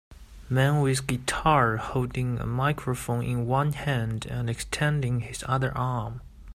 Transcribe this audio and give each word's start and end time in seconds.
Man 0.49 0.81
with 0.81 1.05
guitar 1.05 1.77
holding 1.77 2.39
a 2.39 2.47
microphone 2.47 3.23
in 3.23 3.45
one 3.45 3.73
hand 3.73 4.25
and 4.25 4.49
extending 4.49 5.19
his 5.19 5.43
other 5.47 5.77
arm. 5.77 6.21